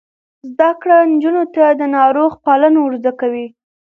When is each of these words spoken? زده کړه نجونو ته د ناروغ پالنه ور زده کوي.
زده 0.53 0.69
کړه 0.81 0.97
نجونو 1.11 1.43
ته 1.55 1.63
د 1.79 1.81
ناروغ 1.97 2.31
پالنه 2.45 2.79
ور 2.81 2.93
زده 3.01 3.11
کوي. 3.21 3.47